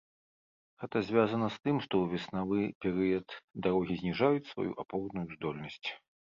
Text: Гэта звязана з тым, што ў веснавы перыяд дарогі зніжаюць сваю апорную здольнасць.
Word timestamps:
Гэта 0.83 1.01
звязана 1.09 1.49
з 1.55 1.67
тым, 1.67 1.75
што 1.85 1.93
ў 1.99 2.05
веснавы 2.13 2.59
перыяд 2.85 3.27
дарогі 3.67 3.99
зніжаюць 4.01 4.49
сваю 4.53 4.71
апорную 4.87 5.27
здольнасць. 5.37 5.85